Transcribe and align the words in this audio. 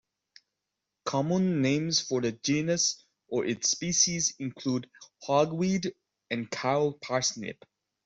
Common 1.05 1.61
names 1.61 1.99
for 2.01 2.21
the 2.21 2.31
genus 2.31 3.05
or 3.27 3.45
its 3.45 3.69
species 3.69 4.33
include 4.39 4.89
hogweed 5.27 5.93
and 6.31 6.49
cow 6.49 6.97
parsnip. 7.03 7.63